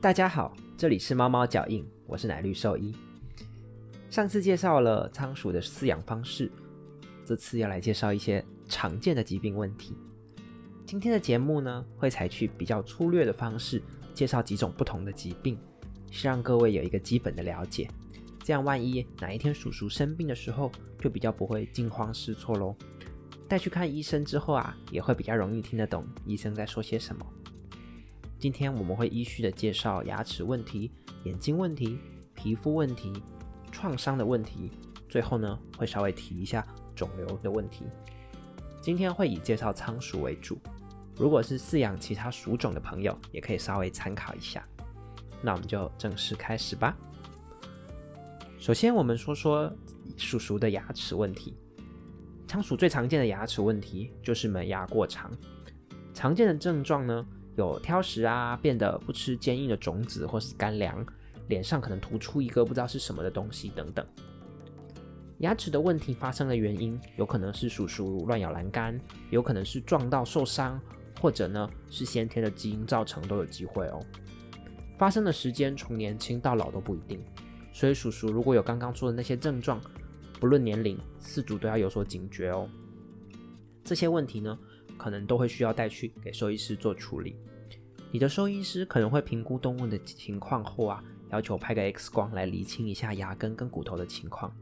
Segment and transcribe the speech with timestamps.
[0.00, 2.94] 大家好，这里是猫猫脚印，我是奶绿兽医。
[4.08, 6.48] 上次介绍了仓鼠的饲养方式，
[7.26, 9.96] 这次要来介绍一些常见的疾病问题。
[10.86, 13.82] 今天的节目呢，会采取比较粗略的方式，
[14.14, 15.58] 介绍几种不同的疾病，
[16.12, 17.90] 是让各位有一个基本的了解。
[18.44, 20.70] 这样万一哪一天鼠鼠生病的时候，
[21.00, 22.72] 就比较不会惊慌失措喽。
[23.48, 27.26] 带去看医生之后啊，也会比较容易听得懂医生在说些什么。
[28.38, 30.92] 今天我们会依序的介绍牙齿问题、
[31.24, 31.98] 眼睛问题、
[32.34, 33.12] 皮肤问题、
[33.72, 34.70] 创伤的问题，
[35.08, 37.84] 最后呢会稍微提一下肿瘤的问题。
[38.80, 40.56] 今天会以介绍仓鼠为主，
[41.16, 44.64] 如果是饲养其他鼠种的朋友，也可以稍微参考一下。
[45.42, 46.96] 那我们就正式开始吧。
[48.56, 49.72] 首先，我们说说
[50.16, 51.56] 鼠鼠的牙齿问题。
[52.46, 55.28] 仓鼠最常见的牙齿问题就是门牙过长。
[56.14, 57.26] 常见的症状呢，
[57.58, 61.04] 有挑食啊，变得不吃坚硬的种子或是干粮，
[61.48, 64.06] 脸上可能突出一个不知道是什么的东西等等。
[65.38, 69.00] 牙齿的问题发生的原因，有可能是鼠鼠乱咬栏杆，
[69.30, 70.80] 有可能是撞到受伤，
[71.20, 74.00] 或者呢是先天的基因造成，都有机会哦。
[74.96, 77.20] 发生的时间从年轻到老都不一定。
[77.72, 79.80] 所以，鼠鼠如果有刚刚说的那些症状，
[80.40, 82.68] 不论年龄，饲主都要有所警觉哦。
[83.84, 84.58] 这些问题呢，
[84.98, 87.36] 可能都会需要带去给兽医师做处理。
[88.10, 94.52] 你的兽医师可能会评估动物的情况后啊，要求拍个 X 光来厘清一下牙根跟骨头的情况。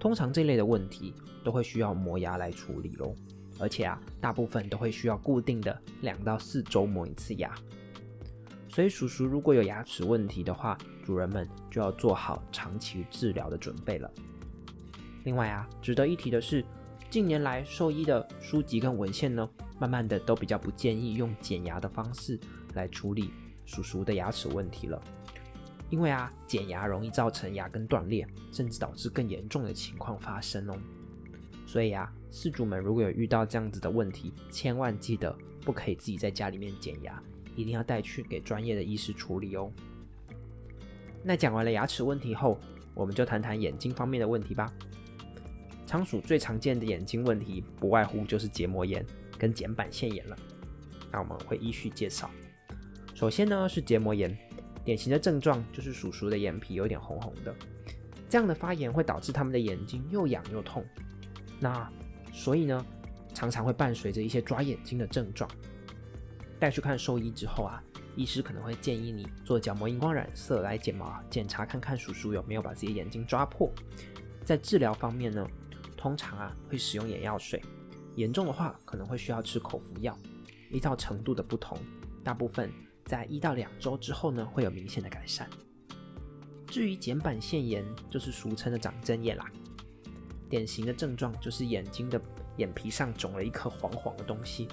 [0.00, 1.14] 通常这类的问题
[1.44, 3.14] 都会需要磨牙来处理喽，
[3.58, 7.54] 而且啊，大部分都会需要固定的两到四周磨一次牙。
[8.68, 14.10] 所以，鼠鼠如果有牙齿问题的话，主人们就要做好长期治疗的准备了。
[15.24, 16.64] 另外啊，值得一提的是，
[17.14, 19.48] 近年来兽医的书籍跟文献呢，
[19.78, 22.36] 慢慢的都比较不建议用剪牙的方式
[22.72, 23.30] 来处理
[23.64, 25.00] 鼠鼠的牙齿问题了。
[25.90, 30.76] 因为啊，剪牙容易造成牙根断裂，甚至导致更严重的情况发生哦。
[31.64, 37.22] 所以啊，饲主们如果有遇到这样子的问题，千万记得不可以自己在家里面剪牙。
[37.54, 39.70] 一定要带去给专业的医师处理哦。
[41.22, 42.58] 那讲完了牙齿问题后，
[42.92, 44.68] 我们就谈谈眼睛方面的问题吧。
[45.86, 49.04] 仓鼠最常见的眼睛问题，不外乎就是结膜炎
[49.38, 50.36] 跟睑板腺炎了。
[51.12, 52.30] 那我们会依序介绍。
[53.14, 54.36] 首先呢是结膜炎，
[54.84, 57.54] 典型的症状就是鼠鼠的眼皮有点红红的，
[58.28, 60.84] 这样的发炎会导致它们的眼睛又痒又痛。
[61.60, 61.88] 那
[62.32, 62.84] 所以呢，
[63.32, 65.48] 常常会伴随着一些抓眼睛的症状。
[66.58, 67.82] 带去看兽医之后啊，
[68.16, 73.70] 医师可能会建议你做角膜荧光染色来检毛检查看看鼠鼠有没有把自己眼睛抓破。
[74.44, 75.46] 在治疗方面呢，
[76.04, 77.62] 通常啊会使用眼药水，
[78.14, 80.14] 严重的话可能会需要吃口服药。
[80.70, 81.78] 依照程度的不同，
[82.22, 82.70] 大部分
[83.06, 85.48] 在一到两周之后呢会有明显的改善。
[86.66, 89.50] 至于睑板腺炎，就是俗称的长针眼啦，
[90.46, 92.20] 典型的症状就是眼睛的
[92.58, 94.68] 眼皮上肿了一颗黄黄的东西。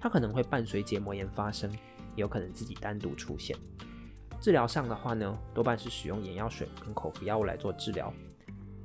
[0.00, 1.72] 它可能会伴随结膜炎发生，
[2.16, 3.56] 有可能自己单独出现。
[4.40, 8.12] 治疗上的话呢，多半是使用眼药水跟口服药物来做治疗。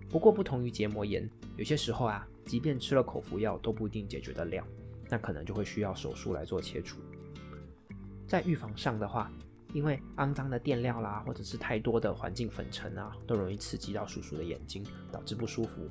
[0.09, 4.65] 不过不同于结膜炎，有些时候啊，即便吃了口服药都不一定解决得了，
[5.07, 6.99] 那可能就会需要手术来做切除。
[8.27, 9.31] 在预防上的话，
[9.71, 15.87] 因为肮脏的垫料啦，或者是太多的环境粉尘啊，都容易刺激到鼠鼠的眼睛，导致不舒服。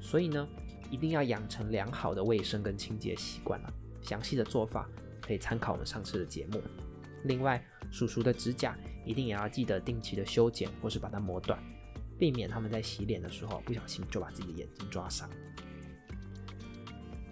[0.00, 0.46] 所以呢，
[0.90, 3.72] 一定要养成良好的卫生跟清洁习惯了。
[4.02, 4.88] 详细的做法
[5.22, 6.62] 可以参考我们上次的节目。
[7.24, 11.62] 另外，鼠鼠的指甲一定也要记得定期的修剪或是把它磨短，
[12.18, 15.28] 避免它们在洗脸的时候不小心就把自己的眼睛抓伤。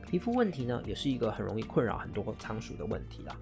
[0.08, 3.36] 皮肤问题呢，也是一个很容易困扰很多仓鼠的问题啦。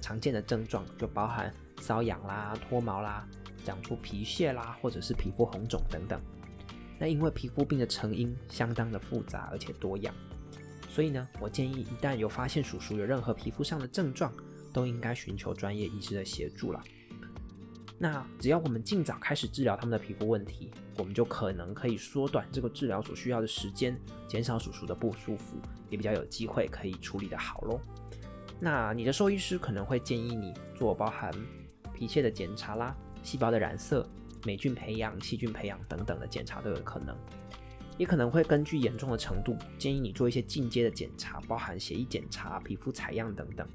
[0.00, 3.28] 常见的症状就包含瘙痒啦、脱毛啦、
[3.64, 6.20] 长出皮屑啦，或者是皮肤红肿等等。
[6.98, 10.14] 那因为皮肤病的成因相当的复杂而且多样。
[10.88, 14.32] 所以呢，我建议一旦有发现鼠鼠有任何皮肤上的症状，
[14.72, 16.82] 都应该寻求专业医师的协助了。
[18.00, 23.98] 那只要我们尽早开始治疗他们的皮肤问题，我们就可能可以缩短这个治疗所需要的时间，
[24.28, 25.56] 减少鼠鼠的不舒服，
[25.90, 27.80] 也比较有机会可以处理的好喽。
[28.60, 31.32] 那你的兽医师可能会建议你做包含
[31.92, 34.08] 皮屑的检查啦、细胞的染色、
[34.44, 37.16] 霉菌培养、细菌培养等等的检查都有可能。
[37.96, 43.66] 也可能会根据严重的程度，建议你做一些进阶的检查，包含血液检查、皮肤采样等等。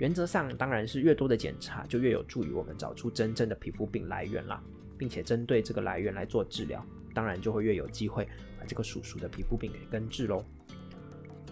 [0.00, 4.62] 原则上，当然是越多的检查，就越有助于我们找出真正的皮肤病来源啦，
[4.96, 6.82] 并且针对这个来源来做治疗，
[7.12, 8.26] 当然就会越有机会
[8.58, 10.42] 把这个鼠鼠的皮肤病给根治喽。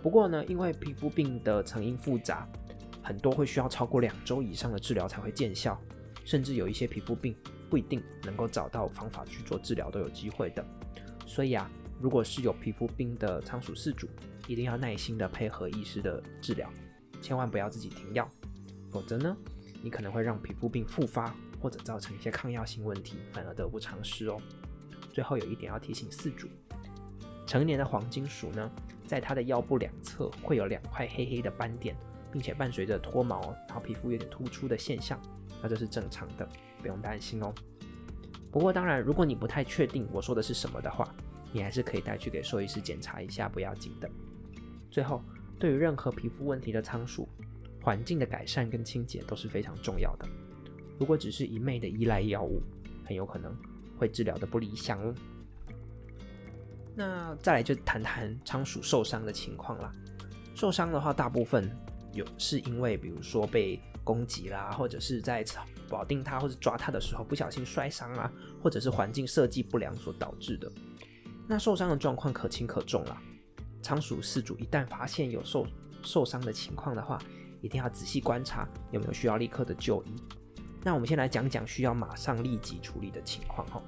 [0.03, 2.49] 不过呢，因为皮肤病的成因复杂，
[3.03, 5.79] 很多会需要超过两周以上的治疗才会见效，
[6.25, 7.37] 甚至有一些皮肤病
[7.69, 10.65] 不一定能够找到方法去做治疗都有机会的。
[11.27, 14.09] 所以啊，如果是有皮肤病的仓鼠饲主，
[14.47, 16.73] 一定要耐心的配合医师的治疗，
[17.21, 18.27] 千万不要自己停药，
[18.91, 19.37] 否则呢，
[19.83, 24.41] 你可能会让皮肤病复发，或者造成一些抗药性问题，反而得不偿失哦。
[25.13, 26.49] 最后有一点要提醒饲主，
[27.47, 28.71] 成年的黄金鼠呢，
[29.07, 31.97] 在它的腰部两侧会有两块黑黑的斑点，
[32.31, 35.21] 并且伴随着脱毛，然后皮肤有点突出的现象。
[35.61, 36.49] 那这是正常的，
[36.81, 37.53] 不用担心哦。
[38.51, 41.07] 不过当然，如果你不太确定我说的是什么的话，
[41.53, 44.09] 你还是可以带去给兽医师检查一下，不要紧的。
[44.91, 45.23] 最后，
[45.59, 47.29] 对于任何皮肤问题的仓鼠，
[47.89, 50.29] 环境的改善跟清洁都是非常重要的。
[50.99, 52.61] 如果只是一昧的依赖药物，
[53.03, 53.51] 很有可能
[53.97, 55.15] 会治疗的不理想哦。
[56.95, 59.91] 那再来就谈谈仓鼠受伤的情况啦。
[60.55, 61.75] 受伤的话，大部分
[62.13, 65.43] 有是因为，比如说被攻击啦，或者是在
[65.89, 68.31] 保定它或者抓它的时候不小心摔伤啦，
[68.63, 70.71] 或者是环境设计不良所导致的。
[71.47, 73.19] 那受伤的状况可轻可重啦。
[73.81, 75.67] 仓鼠饲主一旦发现有受
[76.03, 77.19] 受伤的情况的话，
[77.61, 80.15] 一定要仔细观察有没有需要立刻的就医。
[80.83, 83.83] 那我们先来讲讲需要马上立即处理的情况哈。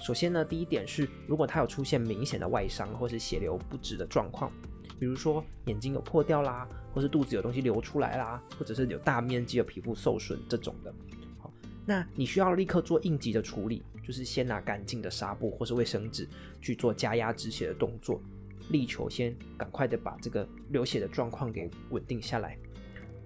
[0.00, 4.50] 首先呢，第一点是，如果它有出现明显的外伤或是血流不止的状况。
[4.98, 10.94] 比如说眼睛有破掉啦，或是肚子有东西流出来啦，或者是有大面积的皮肤受损这种的，
[11.40, 11.52] 好，
[11.84, 16.28] 那你需要立刻做应急的处理，就是先拿干净的纱布或是卫生纸
[16.60, 18.22] 去做加压止血的动作，
[18.68, 22.56] 力求先赶快的把这个流血的状况给稳定下来。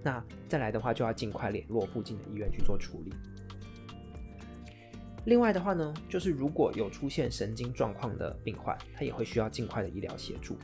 [0.03, 3.13] 那再来的话，就要尽快联络附近的医院去做处理。
[5.25, 10.57] 另外的话呢，就是如果有出现神经状况的病患，他也会需要尽快的医疗协助。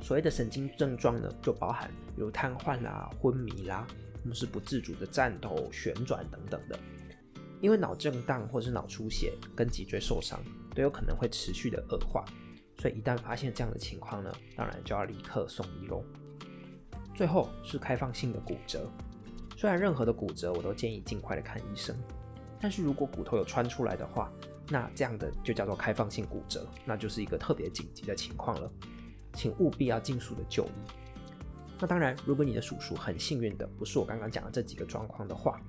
[0.00, 3.84] 所谓的神经症状呢，就包含比如瘫痪啦、昏迷啦，
[4.24, 6.78] 或是不自主的颤抖、旋转等等的。
[7.60, 10.38] 因为脑震荡或是脑出血跟脊椎受伤
[10.74, 12.24] 都有可能会持续的恶化，
[12.78, 16.04] 所以一旦发现这样的情况呢，当然就要立刻送医喽。
[17.16, 18.88] 最后是开放性的骨折，
[19.56, 21.96] 虽然任何的骨折我都建议尽快的看医生，
[22.60, 24.30] 但是如果骨头有穿出来的话，
[24.68, 28.70] 那这样的就叫做开放性骨折，那就是一个特别紧急的情况了。
[29.32, 30.70] 请务必要尽速的就医。
[31.78, 35.60] 那当然，如果你的鼠鼠很幸运的不是我刚刚讲的这几个状况的话，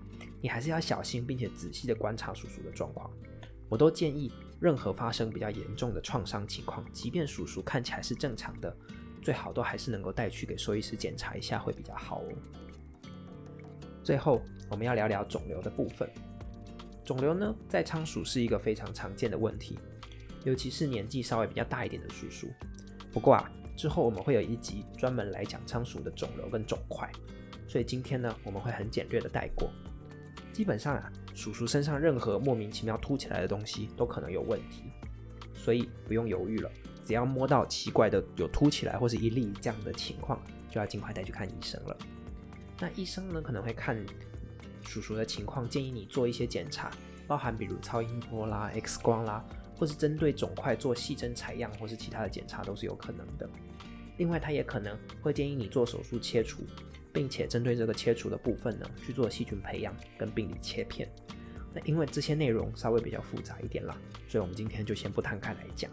[0.42, 3.10] 你还是要小心并且仔细的观察鼠鼠的状况。
[3.70, 8.76] 我都建议，任何发生比较严重的创伤情况，即便鼠鼠看起来是正常的，
[9.28, 12.32] 最好都还是能够带去给兽医师检查一下会比较好哦。
[14.02, 16.10] 最后，我们要聊聊肿瘤的部分。
[17.04, 19.78] 肿瘤呢，在仓鼠是一个非常常见的问题，
[20.46, 22.48] 尤其是年纪稍微比较大一点的鼠鼠。
[23.12, 27.12] 不过啊，之后我们会有一集专门来讲仓鼠的肿瘤跟肿块，
[27.68, 29.70] 所以今天呢，我们会很简略的带过。
[30.54, 34.84] 基本上啊，鼠鼠身上任何莫名其妙凸起来的东西都可能有问题，
[35.54, 36.72] 所以不用犹豫了，
[37.08, 40.38] 只要摸到奇怪的有凸起来或是一粒这样的情况，
[40.70, 41.98] 就要尽快带去看医生了。
[42.80, 43.98] 那医生呢，可能会看
[44.84, 46.92] 鼠鼠的情况，建议你做一些检查，
[47.26, 49.44] 包含比如超音波啦、X 光啦。
[49.80, 53.48] 或是针对肿块做细针采样，或是其他的检查都是有可能的。
[54.18, 56.64] 另外，他也可能会建议你做手术切除，
[57.14, 61.08] 并且针对这个切除的部分呢，去做细菌培养跟病理切片。
[61.76, 63.96] 那因为这些内容稍微比较复杂一点啦，
[64.28, 65.92] 所以我们今天就先不摊开来讲。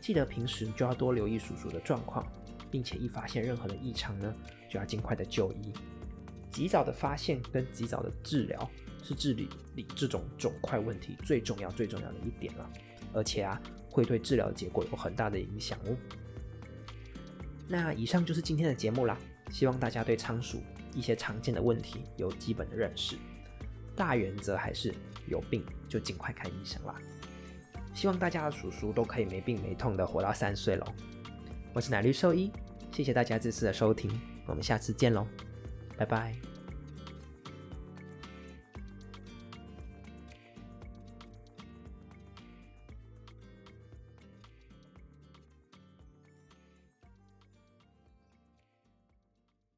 [0.00, 2.26] 记得平时就要多留意鼠鼠的状况，
[2.70, 4.34] 并且一发现任何的异常呢，
[4.68, 5.72] 就要尽快的就医。
[6.50, 8.70] 及早的发现跟及早的治疗
[9.02, 12.70] 是治理理这种肿块问题最重要最重要的一点了。
[13.12, 15.96] 而且啊，会对治疗结果有很大的影响哦。
[17.68, 19.16] 那以上就是今天的节目啦，
[19.50, 20.62] 希望大家对仓鼠
[20.94, 23.16] 一些常见的问题有基本的认识。
[23.94, 24.94] 大原则还是
[25.26, 26.94] 有病就尽快看医生啦。
[27.98, 30.86] 希望大家的叔叔都可以没病没痛的活到三岁喽。
[31.72, 32.48] 我是奶绿兽医，
[32.92, 34.08] 谢谢大家这次的收听，
[34.46, 35.26] 我们下次见喽，
[35.96, 36.47] 拜拜。